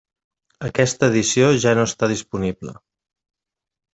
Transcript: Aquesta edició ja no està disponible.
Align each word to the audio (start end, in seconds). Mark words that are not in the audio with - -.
Aquesta 0.67 1.09
edició 1.11 1.51
ja 1.65 1.75
no 1.79 1.85
està 1.89 2.09
disponible. 2.13 2.73